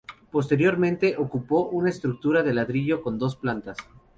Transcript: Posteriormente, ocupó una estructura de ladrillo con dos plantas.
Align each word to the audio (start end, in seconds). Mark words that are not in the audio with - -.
Posteriormente, 0.31 1.15
ocupó 1.19 1.67
una 1.69 1.91
estructura 1.91 2.41
de 2.41 2.55
ladrillo 2.55 3.03
con 3.03 3.19
dos 3.19 3.35
plantas. 3.35 3.77